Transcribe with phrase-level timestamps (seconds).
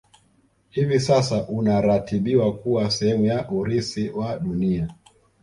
[0.69, 4.93] Hivi sasa unaratibiwa kuwa sehemu ya Urithi wa dunia